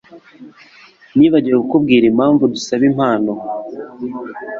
Nibagiwe 1.17 1.57
kukubwira 1.61 2.05
impamvu 2.11 2.43
dusaba 2.53 2.83
impano. 2.91 3.31